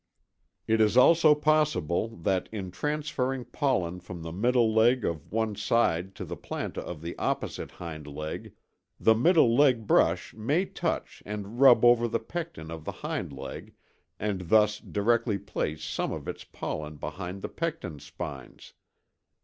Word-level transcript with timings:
It 0.65 0.81
is 0.81 0.97
also 0.97 1.35
possible 1.35 2.17
that, 2.23 2.49
in 2.51 2.71
transferring 2.71 3.45
pollen 3.45 3.99
from 3.99 4.23
the 4.23 4.31
middle 4.31 4.73
leg 4.73 5.05
of 5.05 5.31
one 5.31 5.55
side 5.55 6.15
to 6.15 6.25
the 6.25 6.35
planta 6.35 6.79
of 6.79 7.03
the 7.03 7.15
opposite 7.19 7.69
hind 7.73 8.07
leg, 8.07 8.53
the 8.99 9.13
middle 9.13 9.55
leg 9.55 9.85
brush 9.85 10.33
may 10.33 10.65
touch 10.65 11.21
and 11.23 11.59
rub 11.59 11.85
over 11.85 12.07
the 12.07 12.19
pecten 12.19 12.71
of 12.71 12.83
the 12.83 12.91
hind 13.05 13.31
leg 13.31 13.75
and 14.19 14.49
thus 14.49 14.79
directly 14.79 15.37
place 15.37 15.83
some 15.83 16.11
of 16.11 16.27
its 16.27 16.45
pollen 16.45 16.95
behind 16.95 17.43
the 17.43 17.49
pecten 17.49 17.99
spines. 17.99 18.73